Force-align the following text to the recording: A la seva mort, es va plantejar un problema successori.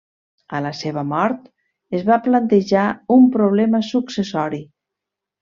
A 0.59 0.61
la 0.65 0.69
seva 0.77 1.03
mort, 1.09 1.43
es 1.99 2.07
va 2.07 2.17
plantejar 2.29 2.87
un 3.17 3.29
problema 3.37 3.83
successori. 3.91 4.65